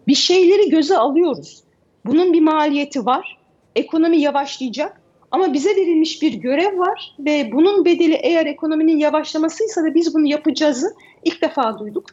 [0.06, 1.62] bir şeyleri göze alıyoruz.
[2.06, 3.38] Bunun bir maliyeti var.
[3.76, 5.01] Ekonomi yavaşlayacak.
[5.32, 10.26] Ama bize verilmiş bir görev var ve bunun bedeli eğer ekonominin yavaşlamasıysa da biz bunu
[10.26, 12.06] yapacağızı ilk defa duyduk.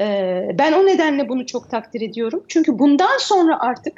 [0.00, 2.44] Ee, ben o nedenle bunu çok takdir ediyorum.
[2.48, 3.92] Çünkü bundan sonra artık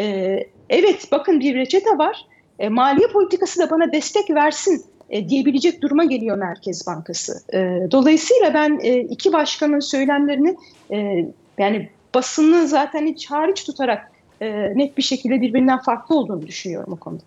[0.00, 0.38] e,
[0.70, 2.26] evet bakın bir reçete var.
[2.58, 7.32] E, maliye politikası da bana destek versin e, diyebilecek duruma geliyor Merkez Bankası.
[7.52, 7.58] E,
[7.90, 10.56] dolayısıyla ben iki başkanın söylemlerini
[11.58, 14.12] yani basını zaten hiç hariç tutarak
[14.74, 17.22] net bir şekilde birbirinden farklı olduğunu düşünüyorum o konuda.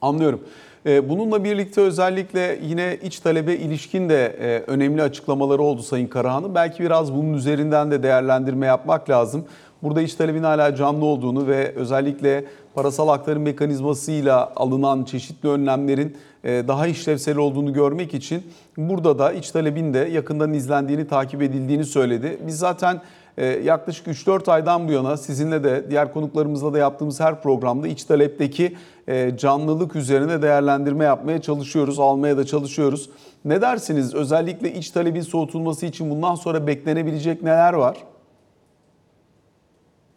[0.00, 0.40] Anlıyorum.
[0.86, 6.54] Ee, Bununla birlikte özellikle yine iç talebe ilişkin de e, önemli açıklamaları oldu Sayın Karahan'ın.
[6.54, 9.44] Belki biraz bunun üzerinden de değerlendirme yapmak lazım.
[9.82, 16.68] Burada iç talebin hala canlı olduğunu ve özellikle parasal aktarım mekanizmasıyla alınan çeşitli önlemlerin e,
[16.68, 18.42] daha işlevsel olduğunu görmek için
[18.76, 22.38] burada da iç talebin de yakından izlendiğini, takip edildiğini söyledi.
[22.46, 23.00] Biz zaten
[23.44, 28.76] yaklaşık 3-4 aydan bu yana sizinle de diğer konuklarımızla da yaptığımız her programda iç talepteki
[29.08, 33.10] e, canlılık üzerine değerlendirme yapmaya çalışıyoruz, almaya da çalışıyoruz.
[33.44, 34.14] Ne dersiniz?
[34.14, 37.96] Özellikle iç talebin soğutulması için bundan sonra beklenebilecek neler var?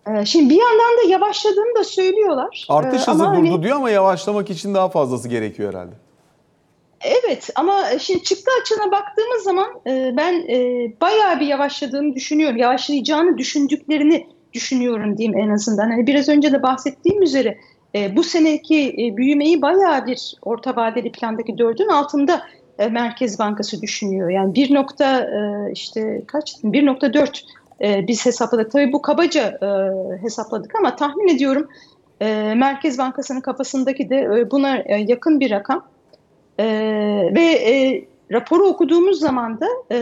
[0.07, 2.65] Ee, Şimdi bir yandan da yavaşladığını da söylüyorlar.
[2.69, 5.91] Artış Ee, hızı durdu hani- diyor ama yavaşlamak için daha fazlası gerekiyor herhalde.
[7.03, 12.57] Evet ama şimdi çıktı açığına baktığımız zaman e, ben e, bayağı bir yavaşladığını düşünüyorum.
[12.57, 15.89] Yavaşlayacağını düşündüklerini düşünüyorum diyeyim en azından.
[15.89, 17.57] Hani biraz önce de bahsettiğim üzere
[17.95, 22.41] e, bu seneki e, büyümeyi bayağı bir orta vadeli plandaki dördün altında
[22.79, 24.29] e, Merkez Bankası düşünüyor.
[24.29, 27.43] Yani 1 nokta e, işte kaç 1.4
[27.81, 28.71] e, biz hesapladık.
[28.71, 29.67] Tabii bu kabaca e,
[30.21, 31.67] hesapladık ama tahmin ediyorum
[32.21, 35.92] e, Merkez Bankası'nın kafasındaki de e, buna e, yakın bir rakam.
[36.59, 39.97] Ee, ve e, raporu okuduğumuz zaman da e,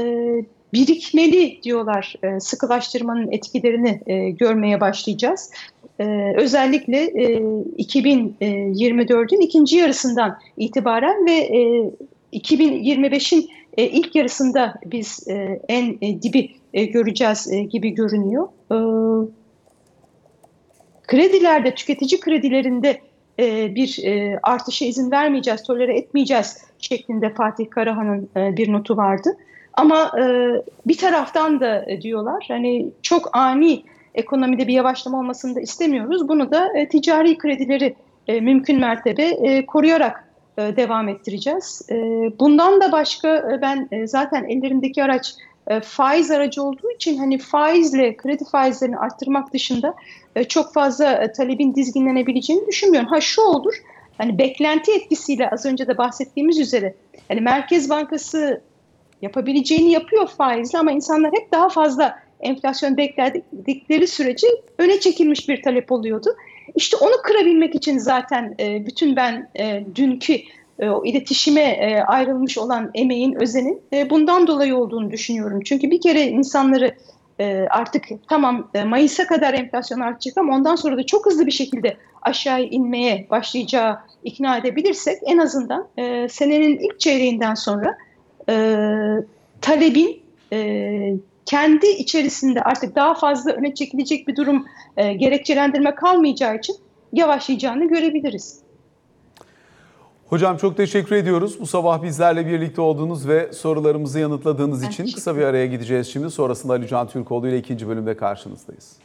[0.74, 5.52] birikmeli diyorlar e, sıkılaştırmanın etkilerini e, görmeye başlayacağız.
[6.00, 7.38] E, özellikle e,
[7.78, 11.92] 2024'ün ikinci yarısından itibaren ve e,
[12.34, 18.48] 2025'in e, ilk yarısında biz e, en e, dibi e, göreceğiz e, gibi görünüyor.
[18.72, 18.78] E,
[21.08, 23.02] kredilerde, tüketici kredilerinde
[23.39, 29.38] e, bir e, artışa izin vermeyeceğiz, tolere etmeyeceğiz şeklinde Fatih Karahan'ın e, bir notu vardı.
[29.74, 30.24] Ama e,
[30.88, 33.84] bir taraftan da diyorlar hani çok ani
[34.15, 36.28] ekonomide bir yavaşlama olmasını da istemiyoruz.
[36.28, 37.96] Bunu da e, ticari kredileri
[38.28, 41.82] e, mümkün mertebe e, koruyarak e, devam ettireceğiz.
[41.91, 41.96] E,
[42.39, 45.36] bundan da başka e, ben e, zaten ellerimdeki araç
[45.67, 49.95] e, faiz aracı olduğu için hani faizle kredi faizlerini arttırmak dışında
[50.36, 53.10] e, çok fazla e, talebin dizginlenebileceğini düşünmüyorum.
[53.10, 53.74] Ha şu olur,
[54.17, 56.95] hani beklenti etkisiyle az önce de bahsettiğimiz üzere,
[57.28, 58.62] hani Merkez Bankası
[59.21, 64.47] yapabileceğini yapıyor faizle ama insanlar hep daha fazla enflasyon bekledikleri sürece
[64.78, 66.36] öne çekilmiş bir talep oluyordu.
[66.76, 69.50] İşte onu kırabilmek için zaten bütün ben
[69.95, 70.38] dünkü
[70.82, 75.62] e, o iletişime e, ayrılmış olan emeğin, özenin e, bundan dolayı olduğunu düşünüyorum.
[75.65, 76.96] Çünkü bir kere insanları
[77.39, 81.98] e, artık tamam Mayıs'a kadar enflasyon artacak ama ondan sonra da çok hızlı bir şekilde
[82.22, 85.88] aşağı inmeye başlayacağı ikna edebilirsek en azından
[86.28, 87.98] senenin ilk çeyreğinden sonra
[89.62, 90.22] talebin
[91.46, 94.65] kendi içerisinde artık daha fazla öne çekilecek bir durum
[94.98, 96.76] gerekçelendirme kalmayacağı için
[97.13, 98.70] yavaşlayacağını görebiliriz.
[100.32, 101.60] Hocam çok teşekkür ediyoruz.
[101.60, 106.32] Bu sabah bizlerle birlikte olduğunuz ve sorularımızı yanıtladığınız ben için kısa bir araya gideceğiz şimdi.
[106.32, 108.98] Sonrasında Ali Can Türkoğlu ile ikinci bölümde karşınızdayız.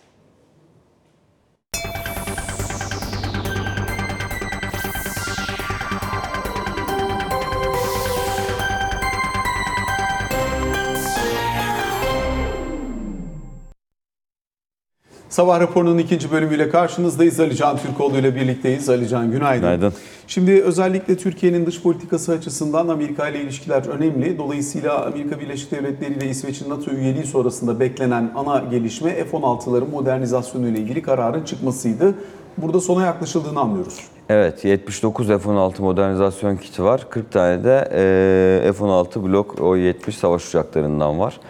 [15.28, 17.40] Sabah raporunun ikinci bölümüyle karşınızdayız.
[17.40, 18.88] Ali Can Türkoğlu ile birlikteyiz.
[18.88, 19.60] Ali Can günaydın.
[19.60, 19.92] Günaydın.
[20.26, 24.38] Şimdi özellikle Türkiye'nin dış politikası açısından Amerika ile ilişkiler önemli.
[24.38, 30.78] Dolayısıyla Amerika Birleşik Devletleri ile İsveç'in NATO üyeliği sonrasında beklenen ana gelişme F-16'ların modernizasyonu ile
[30.78, 32.14] ilgili kararın çıkmasıydı.
[32.58, 34.00] Burada sona yaklaşıldığını anlıyoruz.
[34.28, 37.06] Evet 79 F-16 modernizasyon kiti var.
[37.10, 37.88] 40 tane de
[38.66, 41.40] e, F-16 Blok O-70 savaş uçaklarından var.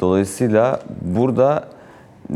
[0.00, 1.68] Dolayısıyla burada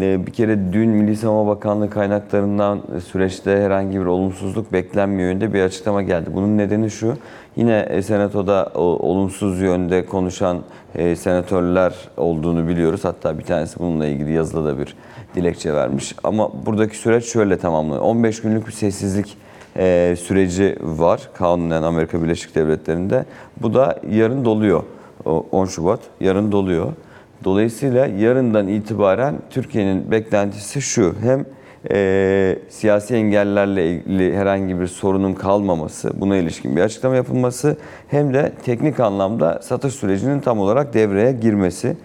[0.00, 5.62] bir kere dün Milli Savunma Bakanlığı kaynaklarından e, süreçte herhangi bir olumsuzluk beklenmiyor yönde bir
[5.62, 6.30] açıklama geldi.
[6.34, 7.16] Bunun nedeni şu,
[7.56, 10.58] yine e, Senato'da olumsuz yönde konuşan
[10.94, 13.04] e, senatörler olduğunu biliyoruz.
[13.04, 14.96] Hatta bir tanesi bununla ilgili yazılı da bir
[15.34, 16.14] dilekçe vermiş.
[16.24, 18.02] Ama buradaki süreç şöyle tamamlanıyor.
[18.02, 19.36] 15 günlük bir sessizlik
[20.18, 23.24] süreci var kanunen Amerika Birleşik Devletleri'nde.
[23.62, 24.82] Bu da yarın doluyor.
[25.24, 26.92] O 10 Şubat yarın doluyor.
[27.44, 31.14] Dolayısıyla yarından itibaren Türkiye'nin beklentisi şu.
[31.22, 31.44] Hem
[31.90, 37.76] e, siyasi engellerle ilgili herhangi bir sorunun kalmaması, buna ilişkin bir açıklama yapılması
[38.08, 41.96] hem de teknik anlamda satış sürecinin tam olarak devreye girmesi.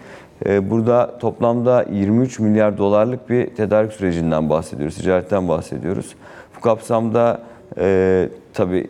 [0.45, 6.15] E, burada toplamda 23 milyar dolarlık bir tedarik sürecinden bahsediyoruz, ticaretten bahsediyoruz.
[6.57, 7.41] Bu kapsamda
[7.77, 8.87] e, tabii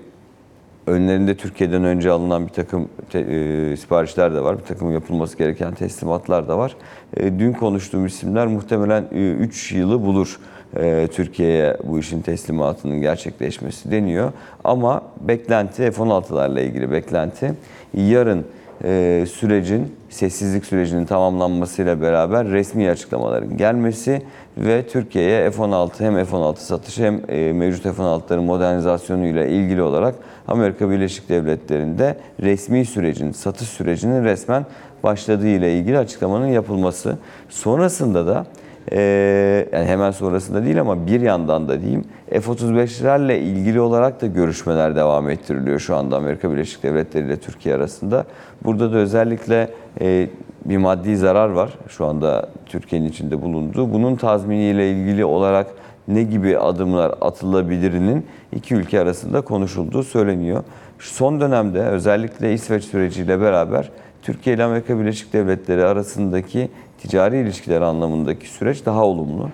[0.89, 4.58] önlerinde Türkiye'den önce alınan bir takım te, e, siparişler de var.
[4.58, 6.75] Bir takım yapılması gereken teslimatlar da var.
[7.17, 9.04] E, dün konuştuğum isimler muhtemelen
[9.39, 10.39] 3 yılı bulur
[10.75, 14.32] e, Türkiye'ye bu işin teslimatının gerçekleşmesi deniyor.
[14.63, 17.54] Ama beklenti F-16'larla ilgili beklenti
[17.93, 18.45] yarın
[18.84, 24.22] e, sürecin, sessizlik sürecinin tamamlanmasıyla beraber resmi açıklamaların gelmesi
[24.58, 30.15] ve Türkiye'ye F-16 hem F-16 satışı hem e, mevcut F-16'ların modernizasyonu ile ilgili olarak
[30.48, 34.65] Amerika Birleşik Devletleri'nde resmi sürecin, satış sürecinin resmen
[35.04, 37.18] başladığı ile ilgili açıklamanın yapılması.
[37.50, 38.46] Sonrasında da
[38.91, 45.30] yani hemen sonrasında değil ama bir yandan da diyeyim F-35'lerle ilgili olarak da görüşmeler devam
[45.30, 48.25] ettiriliyor şu anda Amerika Birleşik Devletleri ile Türkiye arasında.
[48.63, 49.69] Burada da özellikle
[50.02, 50.30] e,
[50.65, 53.93] bir maddi zarar var şu anda Türkiye'nin içinde bulunduğu.
[53.93, 55.67] Bunun tazminiyle ilgili olarak
[56.08, 58.25] ne gibi adımlar atılabilirinin
[58.56, 60.63] iki ülke arasında konuşulduğu söyleniyor.
[60.99, 63.89] Son dönemde özellikle İsveç süreciyle beraber
[64.22, 69.50] Türkiye ile Amerika Birleşik Devletleri arasındaki ticari ilişkiler anlamındaki süreç daha olumlu.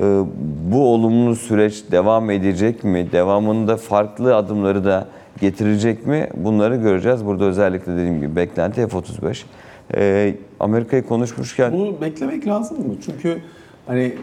[0.00, 0.20] Ee,
[0.72, 3.12] Bu olumlu süreç devam edecek mi?
[3.12, 5.08] Devamında farklı adımları da
[5.40, 6.28] getirecek mi?
[6.36, 7.26] Bunları göreceğiz.
[7.26, 9.42] Burada özellikle dediğim gibi beklenti F-35.
[9.94, 12.94] Ee, Amerika'yı konuşmuşken Bunu beklemek lazım mı?
[13.04, 13.38] Çünkü
[13.86, 14.14] hani e,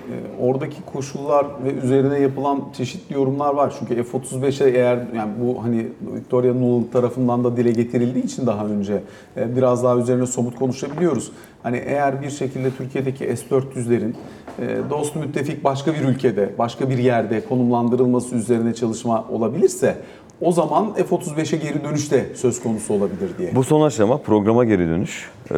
[0.41, 3.73] oradaki koşullar ve üzerine yapılan çeşitli yorumlar var.
[3.80, 9.04] Çünkü F-35'e eğer yani bu hani Victoria Nuland tarafından da dile getirildiği için daha önce
[9.38, 11.32] e, biraz daha üzerine somut konuşabiliyoruz.
[11.63, 14.13] Hani eğer bir şekilde Türkiye'deki S-400'lerin
[14.60, 19.97] e, dost müttefik başka bir ülkede, başka bir yerde konumlandırılması üzerine çalışma olabilirse
[20.41, 23.56] o zaman F-35'e geri dönüş de söz konusu olabilir diye.
[23.56, 25.30] Bu son aşama programa geri dönüş.
[25.52, 25.56] Ee,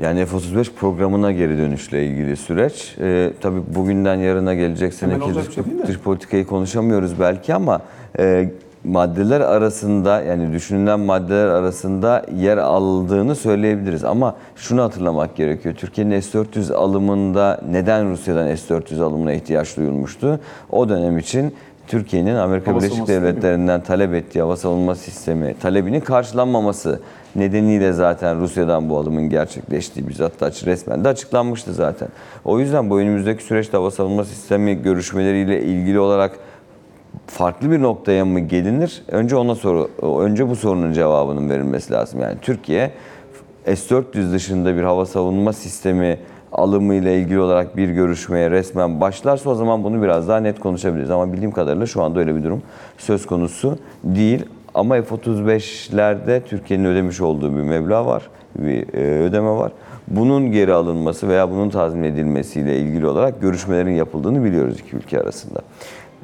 [0.00, 2.96] yani F-35 programına geri dönüşle ilgili süreç.
[3.00, 7.80] Ee, tabii bugünden yarına gelecek seneki dış, şey dış politikayı konuşamıyoruz belki ama
[8.18, 8.50] e,
[8.84, 14.04] maddeler arasında yani düşünülen maddeler arasında yer aldığını söyleyebiliriz.
[14.04, 15.74] Ama şunu hatırlamak gerekiyor.
[15.74, 20.40] Türkiye'nin S-400 alımında neden Rusya'dan S-400 alımına ihtiyaç duyulmuştu?
[20.70, 21.54] O dönem için
[21.86, 23.08] Türkiye'nin Amerika Hava Birleşik.
[23.08, 27.00] Devletleri'nden talep ettiği hava savunma sistemi talebinin karşılanmaması
[27.36, 32.08] nedeniyle zaten Rusya'dan bu alımın gerçekleştiği bizzat açı- resmen de açıklanmıştı zaten.
[32.44, 36.38] O yüzden bu önümüzdeki süreçte hava savunma sistemi görüşmeleriyle ilgili olarak
[37.26, 39.02] farklı bir noktaya mı gelinir?
[39.08, 42.20] Önce ona soru, önce bu sorunun cevabının verilmesi lazım.
[42.20, 42.90] Yani Türkiye
[43.66, 46.18] S-400 dışında bir hava savunma sistemi
[46.56, 51.10] alımı ile ilgili olarak bir görüşmeye resmen başlarsa o zaman bunu biraz daha net konuşabiliriz.
[51.10, 52.62] Ama bildiğim kadarıyla şu anda öyle bir durum
[52.98, 54.46] söz konusu değil.
[54.74, 58.22] Ama F-35'lerde Türkiye'nin ödemiş olduğu bir meblağ var,
[58.58, 59.72] bir e, ödeme var.
[60.08, 65.60] Bunun geri alınması veya bunun tazmin edilmesiyle ilgili olarak görüşmelerin yapıldığını biliyoruz iki ülke arasında.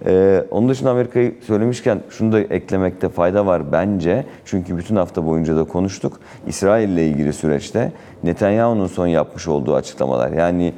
[0.06, 4.24] Ee, onun dışında Amerika'yı söylemişken şunu da eklemekte fayda var bence.
[4.44, 6.20] Çünkü bütün hafta boyunca da konuştuk.
[6.46, 7.92] İsrail ile ilgili süreçte
[8.24, 10.32] Netanyahu'nun son yapmış olduğu açıklamalar.
[10.32, 10.72] Yani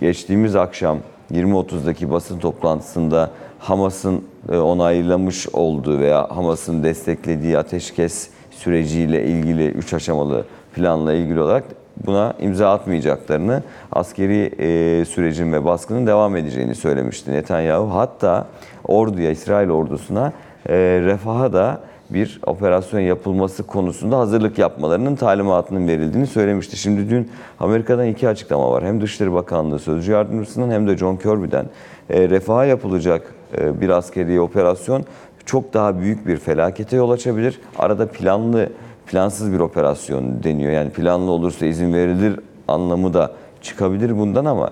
[0.00, 0.98] geçtiğimiz akşam
[1.32, 10.44] 20.30'daki basın toplantısında Hamas'ın e, onaylamış olduğu veya Hamas'ın desteklediği ateşkes süreciyle ilgili 3 aşamalı
[10.74, 11.64] planla ilgili olarak
[12.06, 17.94] buna imza atmayacaklarını, askeri e, sürecin ve baskının devam edeceğini söylemişti Netanyahu.
[17.94, 18.46] Hatta
[18.84, 20.32] orduya, İsrail ordusuna
[20.68, 21.80] e, refaha da
[22.10, 26.76] bir operasyon yapılması konusunda hazırlık yapmalarının talimatının verildiğini söylemişti.
[26.76, 27.30] Şimdi dün
[27.60, 28.84] Amerika'dan iki açıklama var.
[28.84, 31.66] Hem Dışişleri Bakanlığı Sözcü Yardımcısından hem de John Kirby'den
[32.10, 35.04] e, refaha yapılacak e, bir askeri operasyon
[35.46, 37.60] çok daha büyük bir felakete yol açabilir.
[37.78, 38.68] Arada planlı,
[39.10, 40.72] plansız bir operasyon deniyor.
[40.72, 43.32] Yani planlı olursa izin verilir anlamı da
[43.62, 44.70] çıkabilir bundan ama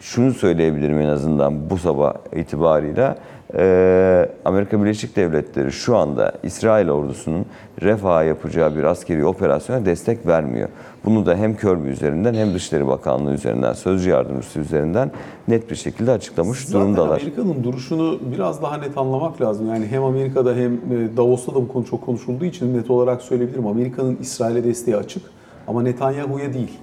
[0.00, 3.16] şunu söyleyebilirim en azından bu sabah itibarıyla.
[3.56, 7.46] Ee, Amerika Birleşik Devletleri şu anda İsrail ordusunun
[7.82, 10.68] refaha yapacağı bir askeri operasyona destek vermiyor.
[11.04, 15.10] Bunu da hem Kirby üzerinden hem Dışişleri Bakanlığı üzerinden, Sözcü Yardımcısı üzerinden
[15.48, 17.20] net bir şekilde açıklamış Zaten durumdalar.
[17.20, 19.68] Amerika'nın duruşunu biraz daha net anlamak lazım.
[19.68, 23.66] Yani hem Amerika'da hem e, Davos'ta da bu konu çok konuşulduğu için net olarak söyleyebilirim.
[23.66, 25.22] Amerika'nın İsrail'e desteği açık
[25.68, 26.78] ama Netanyahu'ya değil.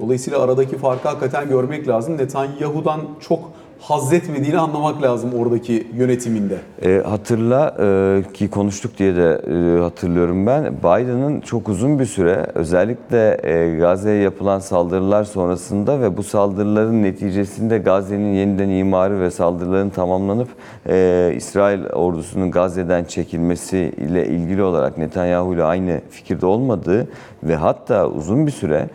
[0.00, 2.16] Dolayısıyla aradaki farkı hakikaten görmek lazım.
[2.16, 6.58] Netanyahu'dan çok haz etmediğini anlamak lazım oradaki yönetiminde.
[6.82, 10.76] E, hatırla e, ki konuştuk diye de e, hatırlıyorum ben.
[10.78, 17.78] Biden'ın çok uzun bir süre özellikle e, Gazze'ye yapılan saldırılar sonrasında ve bu saldırıların neticesinde
[17.78, 20.48] Gazze'nin yeniden imarı ve saldırıların tamamlanıp
[20.88, 27.08] e, İsrail ordusunun Gazze'den çekilmesi ile ilgili olarak Netanyahu ile aynı fikirde olmadığı
[27.42, 28.88] ve hatta uzun bir süre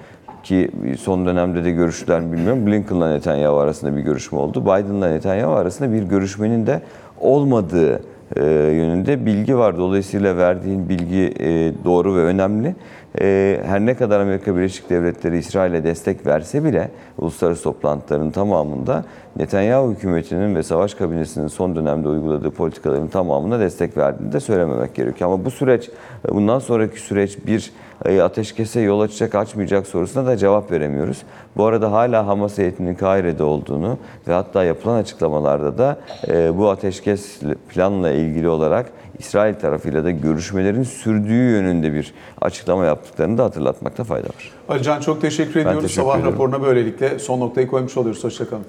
[0.46, 0.70] ki
[1.00, 2.68] son dönemde de görüştüler mi bilmiyorum.
[2.68, 4.62] Blinken'la Netanyahu arasında bir görüşme oldu.
[4.62, 6.82] Biden'la Netanyahu arasında bir görüşmenin de
[7.20, 8.02] olmadığı
[8.36, 8.44] e,
[8.76, 9.78] yönünde bilgi var.
[9.78, 12.76] Dolayısıyla verdiğin bilgi e, doğru ve önemli.
[13.22, 19.92] E, her ne kadar Amerika Birleşik Devletleri İsrail'e destek verse bile uluslararası toplantıların tamamında Netanyahu
[19.92, 25.32] hükümetinin ve savaş kabinesinin son dönemde uyguladığı politikaların tamamına destek verdiğini de söylememek gerekiyor.
[25.32, 25.90] Ama bu süreç,
[26.30, 27.72] bundan sonraki süreç bir
[28.24, 31.24] ateşkese yol açacak açmayacak sorusuna da cevap veremiyoruz.
[31.58, 37.40] Bu arada hala Hamas heyetinin Kahire'de olduğunu ve hatta yapılan açıklamalarda da e, bu ateşkes
[37.70, 44.28] planla ilgili olarak İsrail tarafıyla da görüşmelerin sürdüğü yönünde bir açıklama yaptıklarını da hatırlatmakta fayda
[44.28, 44.52] var.
[44.70, 45.82] Alican çok teşekkür ediyoruz.
[45.82, 46.34] teşekkür Sabah ederim.
[46.34, 48.24] raporuna böylelikle son noktayı koymuş oluyoruz.
[48.24, 48.66] Hoşçakalın.